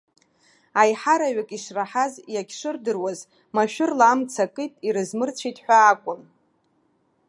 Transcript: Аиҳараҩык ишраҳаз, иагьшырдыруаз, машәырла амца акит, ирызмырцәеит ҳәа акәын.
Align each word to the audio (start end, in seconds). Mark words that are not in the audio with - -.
Аиҳараҩык 0.81 1.49
ишраҳаз, 1.57 2.13
иагьшырдыруаз, 2.33 3.19
машәырла 3.55 4.05
амца 4.13 4.45
акит, 4.47 4.73
ирызмырцәеит 4.87 5.57
ҳәа 5.63 5.77
акәын. 5.91 6.21